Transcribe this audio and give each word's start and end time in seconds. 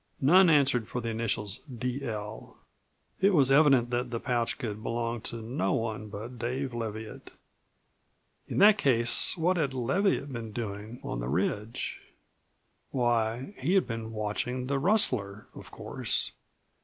None 0.19 0.49
answered 0.49 0.87
for 0.87 0.99
the 0.99 1.11
initials 1.11 1.59
"D. 1.71 2.03
L." 2.03 2.57
It 3.19 3.35
was 3.35 3.51
evident 3.51 3.91
that 3.91 4.09
the 4.09 4.19
pouch 4.19 4.57
could 4.57 4.81
belong 4.81 5.21
to 5.21 5.43
no 5.43 5.73
one 5.73 6.07
but 6.07 6.39
Dave 6.39 6.73
Leviatt. 6.73 7.33
In 8.47 8.57
that 8.57 8.79
case 8.79 9.37
what 9.37 9.57
had 9.57 9.75
Leviatt 9.75 10.31
been 10.33 10.51
doing 10.53 10.99
on 11.03 11.19
the 11.19 11.29
ridge? 11.29 12.01
Why, 12.89 13.53
he 13.59 13.75
had 13.75 13.85
been 13.85 14.11
watching 14.11 14.65
the 14.65 14.79
rustler, 14.79 15.45
of 15.53 15.69
course. 15.69 16.31